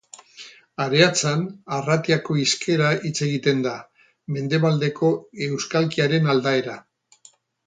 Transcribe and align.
Areatzan 0.85 1.43
Arratiako 1.77 2.37
hizkera 2.43 2.89
hitz 3.09 3.13
egiten 3.27 3.61
da, 3.67 3.75
mendebaldeko 4.39 5.13
euskalkiaren 5.49 6.33
aldaera. 6.35 6.81